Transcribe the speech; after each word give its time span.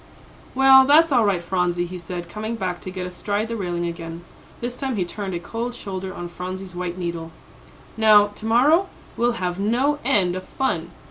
"Well, 0.55 0.85
that's 0.87 1.11
all 1.11 1.25
right, 1.25 1.43
Phronsie," 1.43 1.85
he 1.85 1.99
said, 1.99 2.27
coming 2.27 2.55
back 2.55 2.81
to 2.81 2.89
get 2.89 3.05
astride 3.05 3.49
the 3.49 3.55
railing 3.55 3.85
again; 3.85 4.23
this 4.59 4.75
time 4.75 4.95
he 4.95 5.05
turned 5.05 5.35
a 5.35 5.39
cold 5.39 5.75
shoulder 5.75 6.11
on 6.11 6.27
Phronsie's 6.27 6.73
"white 6.73 6.97
needle." 6.97 7.29
"Now, 7.97 8.25
to 8.33 8.45
morrow, 8.47 8.89
we'll 9.15 9.33
have 9.33 9.59
no 9.59 9.99
end 10.03 10.35
of 10.35 10.45
fun." 10.45 10.89